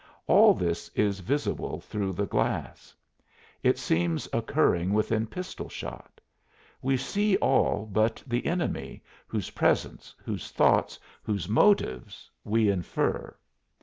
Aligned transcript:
All 0.25 0.55
this 0.55 0.89
is 0.95 1.19
visible 1.19 1.79
through 1.79 2.13
the 2.13 2.25
glass; 2.25 2.95
it 3.61 3.77
seems 3.77 4.27
occurring 4.33 4.93
within 4.93 5.27
pistol 5.27 5.69
shot; 5.69 6.19
we 6.81 6.97
see 6.97 7.37
all 7.37 7.85
but 7.85 8.23
the 8.25 8.47
enemy, 8.47 9.03
whose 9.27 9.51
presence, 9.51 10.15
whose 10.25 10.49
thoughts, 10.49 10.97
whose 11.21 11.47
motives 11.47 12.31
we 12.43 12.67
infer. 12.67 13.35